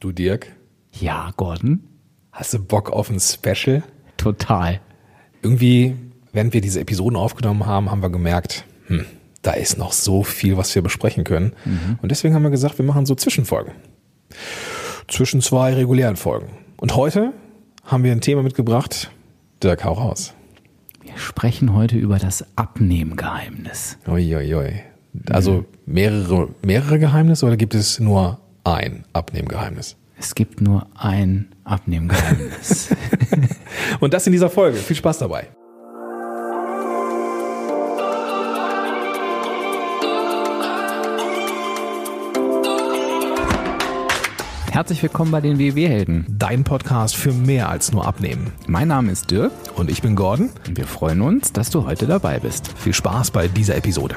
[0.00, 0.52] Du Dirk,
[0.92, 1.80] Ja, Gordon.
[2.32, 3.82] hast du Bock auf ein Special?
[4.16, 4.80] Total.
[5.42, 5.96] Irgendwie,
[6.32, 9.04] während wir diese Episoden aufgenommen haben, haben wir gemerkt, hm,
[9.42, 11.52] da ist noch so viel, was wir besprechen können.
[12.02, 13.72] Und deswegen haben wir gesagt, wir machen so Zwischenfolgen.
[15.08, 16.48] Zwischen zwei regulären Folgen.
[16.76, 17.32] Und heute
[17.84, 19.10] haben wir ein Thema mitgebracht.
[19.62, 20.34] Dirk, hau raus.
[21.02, 23.98] Wir sprechen heute über das Abnehmgeheimnis.
[24.06, 24.80] Uiuiui.
[25.30, 28.38] Also mehrere, mehrere Geheimnisse oder gibt es nur
[28.74, 29.96] ein Abnehmgeheimnis?
[30.18, 32.94] Es gibt nur ein Abnehmgeheimnis.
[34.00, 34.78] Und das in dieser Folge.
[34.78, 35.48] Viel Spaß dabei.
[44.70, 46.24] Herzlich willkommen bei den WW-Helden.
[46.28, 48.52] Dein Podcast für mehr als nur Abnehmen.
[48.68, 50.50] Mein Name ist Dirk Und ich bin Gordon.
[50.68, 52.72] und wir freuen uns, dass du heute dabei bist.
[52.78, 54.14] Viel Spaß bei dieser Episode.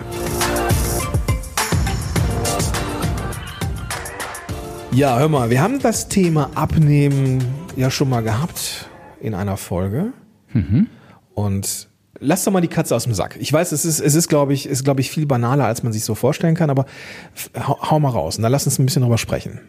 [4.93, 7.43] Ja, hör mal, wir haben das Thema Abnehmen
[7.77, 8.89] ja schon mal gehabt
[9.21, 10.11] in einer Folge.
[11.33, 11.87] Und
[12.20, 13.37] lass doch mal die Katze aus dem Sack.
[13.39, 15.93] Ich weiß, es ist, es ist, glaube ich, ist, glaube ich, viel banaler, als man
[15.93, 16.85] sich so vorstellen kann, aber
[17.57, 19.61] hau, hau mal raus und dann lass uns ein bisschen drüber sprechen.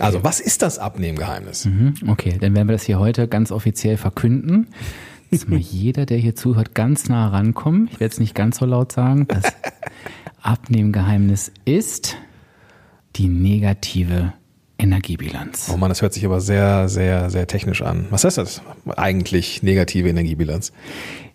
[0.00, 1.64] Also, was ist das Abnehmgeheimnis?
[1.64, 4.66] Hm, Okay, dann werden wir das hier heute ganz offiziell verkünden.
[5.30, 7.88] Jetzt mal jeder, der hier zuhört, ganz nah rankommen.
[7.90, 9.26] Ich werde es nicht ganz so laut sagen.
[9.28, 9.44] Das
[10.42, 12.16] Abnehmgeheimnis ist
[13.16, 14.32] die negative
[14.78, 15.70] Energiebilanz.
[15.72, 18.06] Oh Mann, das hört sich aber sehr, sehr, sehr technisch an.
[18.10, 18.62] Was heißt das
[18.96, 20.72] eigentlich, negative Energiebilanz?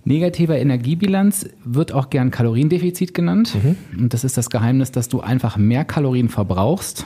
[0.03, 3.55] Negativer Energiebilanz wird auch gern Kaloriendefizit genannt.
[3.97, 7.05] Und das ist das Geheimnis, dass du einfach mehr Kalorien verbrauchst,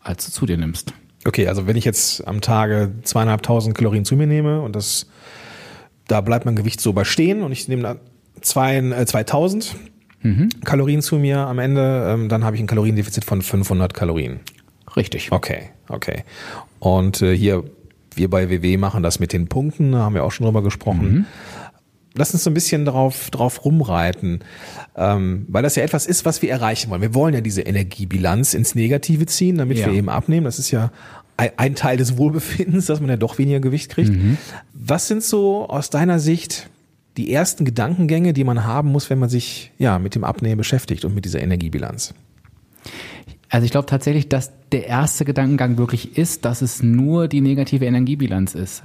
[0.00, 0.92] als du zu dir nimmst.
[1.26, 5.06] Okay, also wenn ich jetzt am Tage zweieinhalbtausend Kalorien zu mir nehme und das,
[6.08, 8.00] da bleibt mein Gewicht so bei stehen und ich nehme
[8.40, 9.76] zwei, äh, 2000
[10.64, 14.40] Kalorien zu mir am Ende, ähm, dann habe ich ein Kaloriendefizit von 500 Kalorien.
[14.96, 15.32] Richtig.
[15.32, 16.24] Okay, okay.
[16.78, 17.64] Und äh, hier,
[18.14, 21.26] wir bei WW machen das mit den Punkten, da haben wir auch schon drüber gesprochen.
[22.14, 24.40] Lass uns so ein bisschen drauf, drauf rumreiten,
[24.96, 27.02] ähm, weil das ja etwas ist, was wir erreichen wollen.
[27.02, 29.86] Wir wollen ja diese Energiebilanz ins Negative ziehen, damit Ja.
[29.86, 30.44] wir eben abnehmen.
[30.44, 30.90] Das ist ja
[31.36, 34.10] ein, ein Teil des Wohlbefindens, dass man ja doch weniger Gewicht kriegt.
[34.74, 36.68] Was sind so aus deiner Sicht
[37.16, 41.04] die ersten Gedankengänge, die man haben muss, wenn man sich ja mit dem Abnehmen beschäftigt
[41.04, 42.14] und mit dieser Energiebilanz?
[43.48, 47.84] Also ich glaube tatsächlich, dass der erste Gedankengang wirklich ist, dass es nur die negative
[47.84, 48.84] Energiebilanz ist.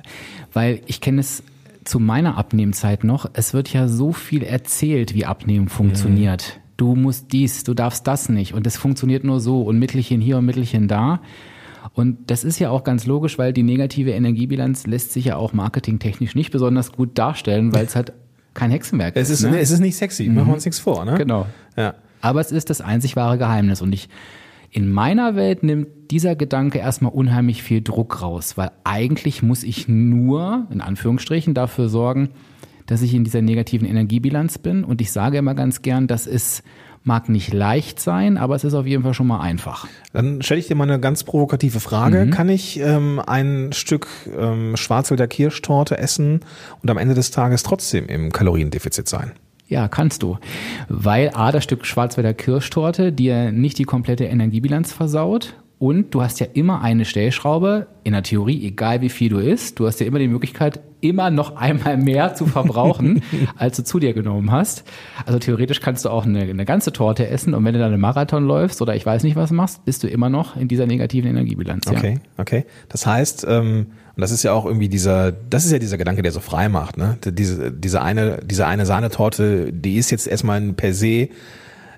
[0.51, 1.43] Weil ich kenne es
[1.83, 6.59] zu meiner Abnehmzeit noch, es wird ja so viel erzählt, wie Abnehmen funktioniert.
[6.77, 10.39] Du musst dies, du darfst das nicht und es funktioniert nur so und Mittelchen hier
[10.39, 11.21] und Mittelchen da.
[11.93, 15.53] Und das ist ja auch ganz logisch, weil die negative Energiebilanz lässt sich ja auch
[15.53, 18.13] marketingtechnisch nicht besonders gut darstellen, weil es halt
[18.53, 19.59] kein Hexenwerk Es ist, Ne?
[19.59, 21.15] es ist nicht sexy, machen wir uns nichts vor, ne?
[21.17, 21.45] Genau.
[21.75, 21.95] Ja.
[22.21, 23.81] Aber es ist das einzig wahre Geheimnis.
[23.81, 24.09] Und ich,
[24.71, 29.87] in meiner Welt nimmt dieser Gedanke erstmal unheimlich viel Druck raus, weil eigentlich muss ich
[29.87, 32.29] nur, in Anführungsstrichen, dafür sorgen,
[32.85, 34.83] dass ich in dieser negativen Energiebilanz bin.
[34.83, 36.63] Und ich sage immer ganz gern, das ist,
[37.05, 39.87] mag nicht leicht sein, aber es ist auf jeden Fall schon mal einfach.
[40.11, 42.29] Dann stelle ich dir mal eine ganz provokative Frage.
[42.31, 44.07] Kann ich ähm, ein Stück
[44.37, 46.41] ähm, Schwarzwälder Kirschtorte essen
[46.81, 49.31] und am Ende des Tages trotzdem im Kaloriendefizit sein?
[49.67, 50.37] Ja, kannst du.
[50.89, 56.39] Weil A, das Stück Schwarzwälder Kirschtorte dir nicht die komplette Energiebilanz versaut und du hast
[56.39, 60.05] ja immer eine Stellschraube, in der Theorie, egal wie viel du isst, du hast ja
[60.05, 63.21] immer die Möglichkeit, immer noch einmal mehr zu verbrauchen,
[63.57, 64.85] als du zu dir genommen hast.
[65.25, 68.01] Also theoretisch kannst du auch eine, eine ganze Torte essen und wenn du dann einen
[68.01, 71.29] Marathon läufst oder ich weiß nicht was machst, bist du immer noch in dieser negativen
[71.29, 71.85] Energiebilanz.
[71.87, 71.97] Ja.
[71.97, 72.65] Okay, okay.
[72.87, 76.21] Das heißt, ähm, und das ist ja auch irgendwie dieser, das ist ja dieser Gedanke,
[76.21, 77.17] der so frei macht, ne?
[77.25, 81.27] Diese, diese eine, diese eine Sahnetorte, die ist jetzt erstmal per se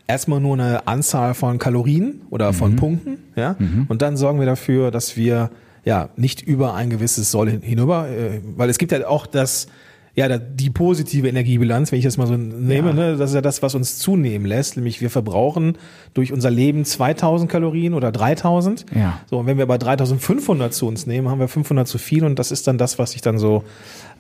[0.08, 3.56] erstmal nur eine Anzahl von Kalorien oder von Punkten, ja.
[3.88, 5.50] Und dann sorgen wir dafür, dass wir
[5.84, 9.68] ja nicht über ein gewisses Soll hin- hinüber, äh, weil es gibt ja auch das,
[10.16, 12.94] ja, die positive Energiebilanz, wenn ich das mal so nehme, Ja.
[12.94, 15.78] ne, das ist ja das, was uns zunehmen lässt, nämlich wir verbrauchen
[16.16, 18.86] durch unser Leben 2000 Kalorien oder 3000.
[18.96, 19.20] Ja.
[19.30, 22.40] So, und wenn wir aber 3500 zu uns nehmen, haben wir 500 zu viel und
[22.40, 23.64] das ist dann das, was sich dann so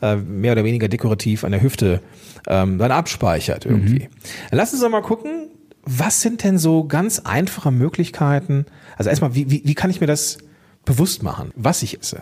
[0.01, 2.01] äh, mehr oder weniger dekorativ an der Hüfte
[2.47, 4.07] ähm, dann abspeichert irgendwie.
[4.51, 5.46] Dann Lass uns doch mal gucken,
[5.87, 8.65] was sind denn so ganz einfache Möglichkeiten?
[8.97, 10.37] Also erstmal, wie, wie, wie kann ich mir das
[10.85, 12.21] bewusst machen, was ich esse?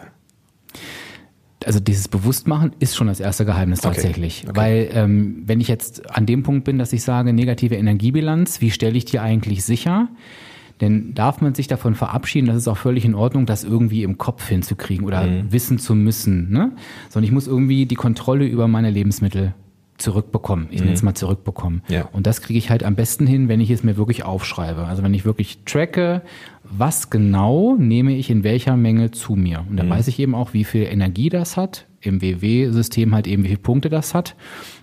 [1.66, 3.96] also dieses Bewusstmachen ist schon das erste Geheimnis Okay.
[3.96, 4.44] tatsächlich.
[4.48, 4.56] Okay.
[4.56, 8.70] Weil ähm, wenn ich jetzt an dem Punkt bin, dass ich sage, negative Energiebilanz, wie
[8.70, 10.10] stelle ich die eigentlich sicher?
[10.82, 14.18] Denn darf man sich davon verabschieden, das ist auch völlig in Ordnung, das irgendwie im
[14.20, 15.52] Kopf hinzukriegen oder Mhm.
[15.52, 16.52] wissen zu müssen.
[16.52, 16.74] Ne?
[17.10, 19.56] Sondern ich muss irgendwie die Kontrolle über meine Lebensmittel
[19.98, 20.68] zurückbekommen.
[20.72, 21.82] Ich nenne es mal zurückbekommen.
[21.88, 22.10] Ja.
[22.12, 24.86] Und das kriege ich halt am besten hin, wenn ich es mir wirklich aufschreibe.
[24.86, 26.22] Also wenn ich wirklich tracke,
[26.64, 29.66] was genau nehme ich in welcher Menge zu mir.
[29.70, 31.86] Und dann weiß ich eben auch, wie viel Energie das hat.
[32.02, 34.36] Im WW-System halt eben, wie viele Punkte das hat.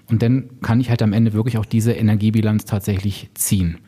[0.08, 3.78] Und dann kann ich halt am Ende wirklich auch diese Energiebilanz tatsächlich ziehen.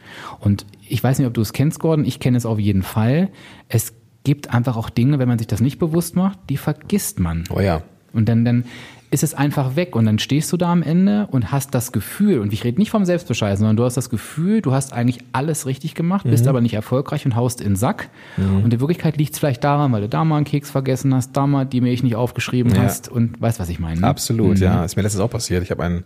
[0.40, 2.04] Und ich weiß nicht, ob du es kennst, Gordon.
[2.04, 3.30] Ich kenne es auf jeden Fall.
[3.68, 3.94] Es
[4.24, 7.44] gibt einfach auch Dinge, wenn man sich das nicht bewusst macht, die vergisst man.
[7.50, 7.82] Oh ja.
[8.12, 8.64] Und dann, dann
[9.14, 12.40] ist es einfach weg und dann stehst du da am Ende und hast das Gefühl,
[12.40, 15.64] und ich rede nicht vom Selbstbescheißen, sondern du hast das Gefühl, du hast eigentlich alles
[15.66, 18.10] richtig gemacht, bist aber nicht erfolgreich und haust in den Sack.
[18.36, 21.32] Und in Wirklichkeit liegt es vielleicht daran, weil du da mal einen Keks vergessen hast,
[21.36, 22.82] da mal die Milch nicht aufgeschrieben Ja.
[22.82, 24.00] hast und weißt, was ich meine.
[24.00, 24.06] ne?
[24.06, 24.84] Absolut, ja.
[24.84, 25.62] Ist mir letztens auch passiert.
[25.62, 26.04] Ich habe einen,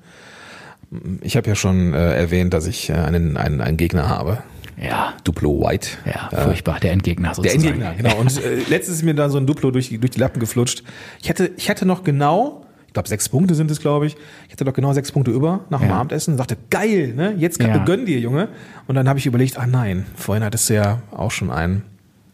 [1.23, 4.39] ich habe ja schon äh, erwähnt, dass ich äh, einen, einen, einen Gegner habe.
[4.81, 5.89] Ja, Duplo White.
[6.07, 7.65] ja, furchtbar, der Endgegner Der sozusagen.
[7.65, 8.17] Endgegner, genau.
[8.21, 10.85] Und äh, letztens ist mir da so ein Duplo durch, die- durch die Lappen geflutscht.
[11.21, 14.17] Ich hätte, ich hätte noch genau, ich glaube sechs Punkte sind es, glaube ich.
[14.47, 15.97] Ich hätte noch genau sechs Punkte über nach dem Ja.
[15.99, 16.37] Abendessen.
[16.37, 17.35] Sagte, geil, ne?
[17.39, 17.85] Jetzt kann, Ja.
[17.85, 18.49] gönn dir, Junge.
[18.89, 21.83] Und dann habe ich überlegt, ah nein, vorhin hattest du ja auch schon einen.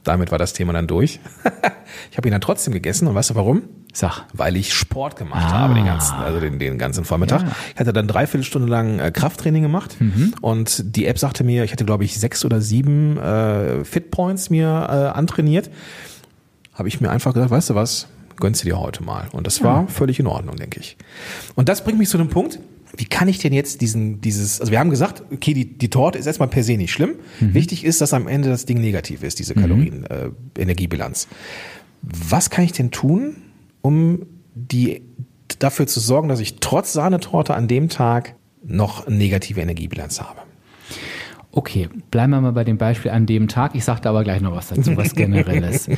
[0.05, 1.19] Damit war das Thema dann durch.
[2.11, 3.63] ich habe ihn dann trotzdem gegessen und weißt du warum?
[3.93, 4.25] Sag.
[4.33, 5.61] Weil ich Sport gemacht Ah.
[5.61, 7.43] habe den ganzen, also den, den ganzen Vormittag.
[7.43, 7.49] Ja.
[7.75, 9.97] Ich hatte dann dreiviertel Stunde lang äh, Krafttraining gemacht
[10.41, 14.67] und die App sagte mir, ich hatte glaube ich sechs oder sieben äh, Fitpoints mir
[14.69, 15.71] äh, antrainiert.
[16.75, 19.29] Habe ich mir einfach gesagt, weißt du was, gönnst du dir heute mal.
[19.33, 20.97] Und das war völlig in Ordnung, denke ich.
[21.55, 22.59] Und das bringt mich zu dem Punkt,
[22.97, 26.19] wie kann ich denn jetzt diesen, dieses, also wir haben gesagt, okay, die, die Torte
[26.19, 27.17] ist erstmal per se nicht schlimm.
[27.41, 31.29] Wichtig ist, dass am Ende das Ding negativ ist, diese Kalorien, äh, Energiebilanz.
[32.03, 33.37] Was kann ich denn tun,
[33.83, 35.03] um die
[35.59, 40.41] dafür zu sorgen, dass ich trotz Sahnetorte an dem Tag noch eine negative Energiebilanz habe?
[41.51, 43.77] Okay, bleiben wir mal bei dem Beispiel an dem Tag.
[43.77, 45.89] Ich sagte aber gleich noch was dazu, was generelles.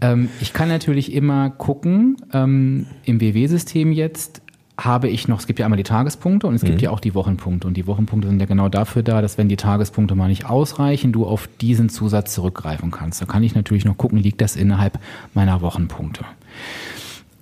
[0.00, 4.42] Ähm, ich kann natürlich immer gucken, ähm, im WW-System jetzt
[4.84, 7.14] habe ich noch, es gibt ja einmal die Tagespunkte und es gibt ja auch die
[7.14, 7.66] Wochenpunkte.
[7.68, 11.12] Und die Wochenpunkte sind ja genau dafür da, dass wenn die Tagespunkte mal nicht ausreichen,
[11.12, 13.20] du auf diesen Zusatz zurückgreifen kannst.
[13.20, 14.98] Da kann ich natürlich noch gucken, liegt das innerhalb
[15.34, 16.24] meiner Wochenpunkte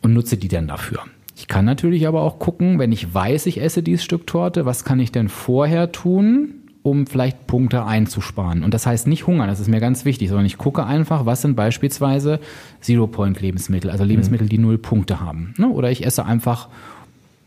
[0.03, 1.01] und nutze die dann dafür.
[1.37, 4.85] Ich kann natürlich aber auch gucken, wenn ich weiß, ich esse dieses Stück Torte, was
[4.85, 6.55] kann ich denn vorher tun,
[6.89, 8.65] um vielleicht Punkte einzusparen?
[8.65, 11.43] Und das heißt nicht hungern, das ist mir ganz wichtig, sondern ich gucke einfach, was
[11.43, 12.41] sind beispielsweise
[12.81, 15.55] Zero-Point-Lebensmittel, also Lebensmittel, die null Punkte haben.
[15.59, 15.69] Ne?
[15.69, 16.69] Oder ich esse einfach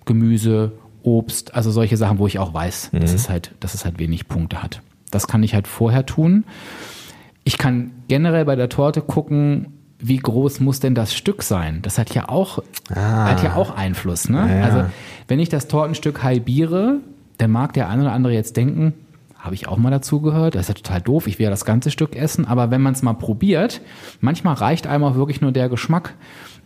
[0.05, 0.71] Gemüse,
[1.03, 4.27] Obst, also solche Sachen, wo ich auch weiß, dass, es halt, dass es halt wenig
[4.27, 4.81] Punkte hat.
[5.09, 6.45] Das kann ich halt vorher tun.
[7.43, 9.67] Ich kann generell bei der Torte gucken,
[9.99, 11.79] wie groß muss denn das Stück sein?
[11.81, 14.29] Das hat ja auch, hat ja auch Einfluss.
[14.29, 14.59] Ne?
[14.59, 14.63] Ja.
[14.63, 14.85] Also
[15.27, 16.97] wenn ich das Tortenstück halbiere,
[17.37, 18.93] dann mag der eine oder andere jetzt denken,
[19.41, 21.89] habe ich auch mal dazugehört, das ist ja total doof, ich will ja das ganze
[21.91, 23.81] Stück essen, aber wenn man es mal probiert,
[24.19, 26.13] manchmal reicht einem auch wirklich nur der Geschmack.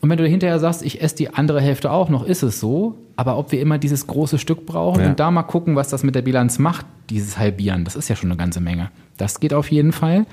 [0.01, 2.95] Und wenn du hinterher sagst, ich esse die andere Hälfte auch noch, ist es so.
[3.15, 5.09] Aber ob wir immer dieses große Stück brauchen Ja.
[5.09, 8.15] und da mal gucken, was das mit der Bilanz macht, dieses Halbieren, das ist ja
[8.17, 8.91] schon eine ganze Menge.
[9.17, 10.25] Das geht auf jeden Fall.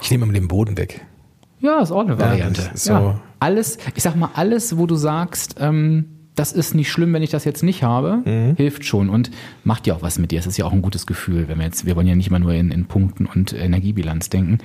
[0.00, 1.04] Ich nehme mal den Boden weg.
[1.60, 2.70] Ja, ist auch eine Variante.
[2.72, 3.20] ist so- ja.
[3.40, 6.06] Alles, ich sag mal, alles, wo du sagst, ähm,
[6.38, 8.56] das ist nicht schlimm, wenn ich das jetzt nicht habe, Mhm.
[8.56, 9.30] hilft schon und
[9.64, 10.38] macht ja auch was mit dir.
[10.38, 12.38] Es ist ja auch ein gutes Gefühl, wenn wir jetzt, wir wollen ja nicht immer
[12.38, 14.58] nur in, in Punkten und Energiebilanz denken.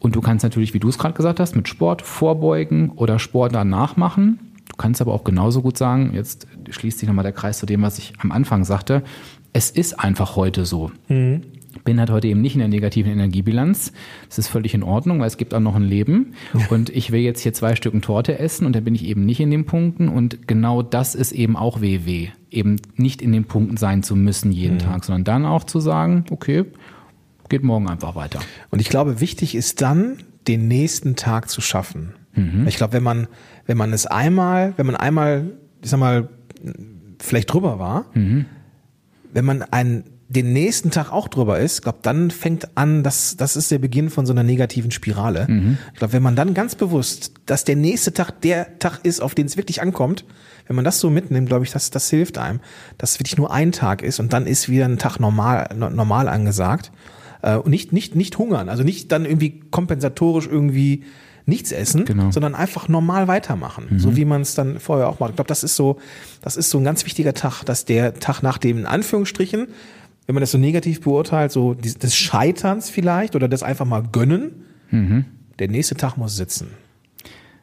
[0.00, 3.54] Und du kannst natürlich, wie du es gerade gesagt hast, mit Sport vorbeugen oder Sport
[3.54, 4.38] danach machen.
[4.68, 7.82] Du kannst aber auch genauso gut sagen, jetzt schließt sich nochmal der Kreis zu dem,
[7.82, 9.02] was ich am Anfang sagte.
[9.52, 10.90] Es ist einfach heute so.
[11.82, 13.92] Bin halt heute eben nicht in der negativen Energiebilanz.
[14.28, 16.34] Das ist völlig in Ordnung, weil es gibt auch noch ein Leben.
[16.70, 19.40] Und ich will jetzt hier zwei Stücken Torte essen und dann bin ich eben nicht
[19.40, 20.08] in den Punkten.
[20.08, 22.28] Und genau das ist eben auch WW.
[22.50, 26.24] Eben nicht in den Punkten sein zu müssen jeden Tag, sondern dann auch zu sagen,
[26.30, 26.64] okay,
[27.48, 28.40] geht morgen einfach weiter.
[28.70, 32.14] Und ich glaube, wichtig ist dann, den nächsten Tag zu schaffen.
[32.66, 33.28] Ich glaube, wenn man,
[33.66, 35.52] wenn man es einmal, wenn man einmal,
[35.82, 36.28] ich sag mal,
[37.20, 38.06] vielleicht drüber war,
[39.32, 40.04] wenn man einen,
[40.34, 44.10] den nächsten Tag auch drüber ist, glaube dann fängt an, das, das ist der Beginn
[44.10, 45.46] von so einer negativen Spirale.
[45.92, 49.34] Ich glaube, wenn man dann ganz bewusst, dass der nächste Tag der Tag ist, auf
[49.34, 50.26] den es wirklich ankommt,
[50.66, 52.60] wenn man das so mitnimmt, glaube ich, das, das hilft einem,
[52.98, 55.90] dass es wirklich nur ein Tag ist und dann ist wieder ein Tag normal, no-
[55.90, 56.92] normal angesagt.
[57.42, 61.04] Äh, Und nicht, nicht, nicht hungern, also nicht dann irgendwie kompensatorisch irgendwie
[61.46, 62.30] nichts essen, Genau.
[62.30, 65.32] sondern einfach normal weitermachen, so wie man es dann vorher auch macht.
[65.32, 65.98] Ich glaube, das ist so,
[66.40, 69.68] das ist so ein ganz wichtiger Tag, dass der Tag nach dem, in Anführungsstrichen,
[70.26, 74.64] wenn man das so negativ beurteilt, so des Scheiterns vielleicht oder das einfach mal gönnen,
[75.58, 76.68] der nächste Tag muss sitzen.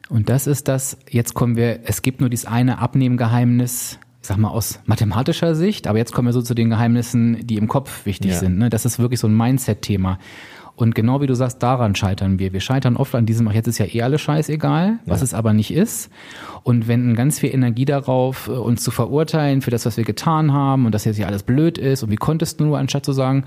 [0.08, 4.36] Und das ist das, jetzt kommen wir, es gibt nur dieses eine Abnehmgeheimnis, ich sag
[4.36, 8.04] mal aus mathematischer Sicht, aber jetzt kommen wir so zu den Geheimnissen, die im Kopf
[8.06, 8.38] wichtig Ja.
[8.38, 8.58] sind.
[8.58, 8.68] Ne?
[8.70, 10.18] Das ist wirklich so ein Mindset-Thema.
[10.74, 12.52] Und genau wie du sagst, daran scheitern wir.
[12.52, 15.24] Wir scheitern oft an diesem, ach jetzt ist ja eh alles scheißegal, was ja.
[15.24, 16.10] es aber nicht ist.
[16.62, 20.52] Und wenden ganz viel Energie darauf, äh, uns zu verurteilen für das, was wir getan
[20.52, 23.12] haben und dass jetzt hier alles blöd ist und wie konntest du nur, anstatt zu
[23.12, 23.44] sagen,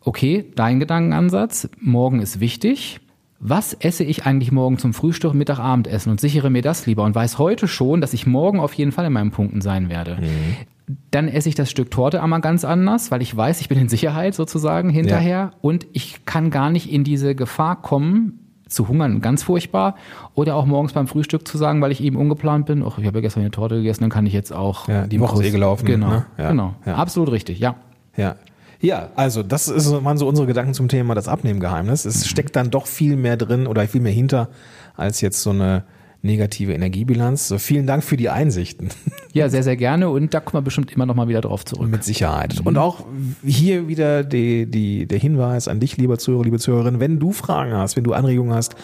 [0.00, 3.00] okay, dein Gedankenansatz, morgen ist wichtig,
[3.40, 7.14] was esse ich eigentlich morgen zum Frühstück, Mittag, Abendessen und sichere mir das lieber und
[7.14, 10.16] weiß heute schon, dass ich morgen auf jeden Fall in meinen Punkten sein werde.
[10.20, 10.96] Mhm.
[11.10, 13.88] Dann esse ich das Stück Torte einmal ganz anders, weil ich weiß, ich bin in
[13.88, 15.52] Sicherheit sozusagen hinterher ja.
[15.60, 19.96] und ich kann gar nicht in diese Gefahr kommen, zu hungern, ganz furchtbar.
[20.34, 23.18] Oder auch morgens beim Frühstück zu sagen, weil ich eben ungeplant bin, ach, ich habe
[23.18, 24.88] ja gestern eine Torte gegessen, dann kann ich jetzt auch.
[24.88, 25.86] Ja, die Woche ist eh gelaufen.
[25.86, 26.26] Genau, ne?
[26.36, 26.74] ja, genau.
[26.84, 26.96] Ja.
[26.96, 27.76] Absolut richtig, ja.
[28.16, 28.36] Ja.
[28.80, 32.04] Ja, also das ist, waren so unsere Gedanken zum Thema das Abnehmgeheimnis.
[32.04, 32.28] Es mhm.
[32.28, 34.48] steckt dann doch viel mehr drin oder viel mehr hinter
[34.96, 35.84] als jetzt so eine
[36.22, 37.48] negative Energiebilanz.
[37.48, 38.90] So, vielen Dank für die Einsichten.
[39.34, 41.88] Ja, sehr, sehr gerne und da kommen wir bestimmt immer noch mal wieder drauf zurück.
[41.88, 42.58] Mit Sicherheit.
[42.58, 42.66] Mhm.
[42.66, 43.04] Und auch
[43.44, 47.74] hier wieder die, die, der Hinweis an dich, lieber Zuhörer, liebe Zuhörerin, wenn du Fragen
[47.74, 48.74] hast, wenn du Anregungen hast,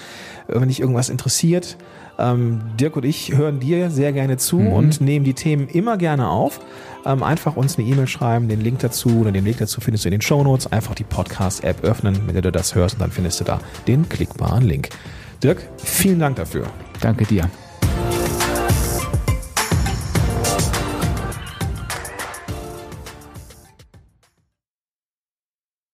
[0.46, 1.78] wenn dich irgendwas interessiert,
[2.18, 4.72] ähm, Dirk und ich hören dir sehr gerne zu mhm.
[4.72, 6.60] und nehmen die Themen immer gerne auf.
[7.06, 10.08] Ähm, einfach uns eine E-Mail schreiben, den Link dazu oder den Link dazu findest du
[10.08, 10.72] in den Show Notes.
[10.72, 14.64] Einfach die Podcast-App öffnen, der du das hörst und dann findest du da den klickbaren
[14.64, 14.88] Link.
[15.42, 16.66] Dirk, vielen Dank dafür.
[17.00, 17.50] Danke dir.